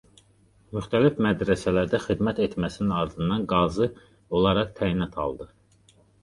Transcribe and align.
Müxtəlif 0.75 1.19
mədrəsələrdə 1.25 1.99
xidmət 2.05 2.41
etməsinin 2.45 2.95
ardından 3.03 3.45
qazı 3.53 3.89
olaraq 4.41 4.73
təyinat 4.81 5.21
aldı. 5.27 5.49